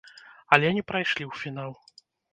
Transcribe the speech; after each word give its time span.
Але 0.55 0.71
не 0.77 0.83
прайшлі 0.91 1.23
ў 1.27 1.33
фінал. 1.43 1.71